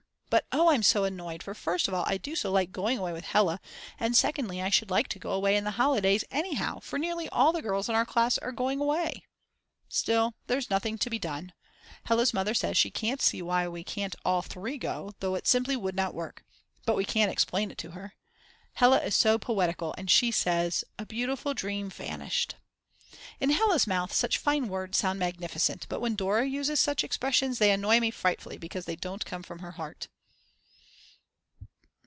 But 0.31 0.45
oh 0.53 0.69
I'm 0.69 0.81
so 0.83 1.03
annoyed 1.03 1.43
for 1.43 1.53
first 1.53 1.89
of 1.89 1.93
all 1.93 2.05
I 2.07 2.15
do 2.17 2.37
so 2.37 2.53
like 2.53 2.71
going 2.71 2.97
away 2.97 3.11
with 3.11 3.25
Hella 3.25 3.59
and 3.99 4.15
secondly 4.15 4.61
I 4.61 4.69
should 4.69 4.89
like 4.89 5.09
to 5.09 5.19
go 5.19 5.33
away 5.33 5.57
in 5.57 5.65
the 5.65 5.71
holidays 5.71 6.23
anyhow 6.31 6.79
for 6.79 6.97
nearly 6.97 7.27
all 7.29 7.51
the 7.51 7.61
girls 7.61 7.89
in 7.89 7.95
our 7.95 8.05
class 8.05 8.37
are 8.37 8.53
going 8.53 8.79
away. 8.79 9.25
Still, 9.89 10.35
there's 10.47 10.69
nothing 10.69 10.97
to 10.99 11.09
be 11.09 11.19
done. 11.19 11.51
Hella's 12.05 12.33
mother 12.33 12.53
says 12.53 12.77
she 12.77 12.89
can't 12.89 13.21
see 13.21 13.41
why 13.41 13.67
we 13.67 13.83
can't 13.83 14.15
all 14.23 14.41
3 14.41 14.77
go 14.77 15.11
though 15.19 15.35
it 15.35 15.47
simply 15.47 15.75
would 15.75 15.95
not 15.97 16.13
work. 16.13 16.45
But 16.85 16.95
we 16.95 17.03
can't 17.03 17.31
explain 17.31 17.69
it 17.69 17.77
to 17.79 17.91
her. 17.91 18.13
Hella 18.75 19.01
is 19.01 19.13
so 19.17 19.37
poetical 19.37 19.93
and 19.97 20.09
she 20.09 20.31
says 20.31 20.85
"A 20.97 21.05
beautiful 21.05 21.53
dream 21.53 21.89
vanished." 21.89 22.55
In 23.41 23.49
Hella's 23.49 23.85
mouth 23.85 24.13
such 24.13 24.37
fine 24.37 24.69
words 24.69 24.97
sound 24.97 25.19
magnificent, 25.19 25.87
but 25.89 25.99
when 25.99 26.15
Dora 26.15 26.45
uses 26.45 26.79
such 26.79 27.03
expressions 27.03 27.59
they 27.59 27.71
annoy 27.71 27.99
me 27.99 28.11
frightfully 28.11 28.57
because 28.57 28.85
they 28.85 28.95
don't 28.95 29.25
come 29.25 29.43
from 29.43 29.59
her 29.59 29.71
heart. 29.71 30.07